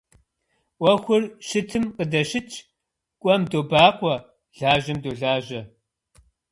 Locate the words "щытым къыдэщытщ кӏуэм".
1.47-3.41